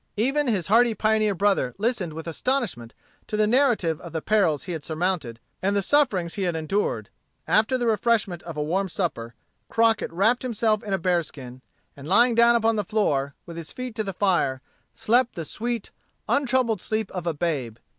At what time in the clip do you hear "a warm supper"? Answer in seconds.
8.57-9.35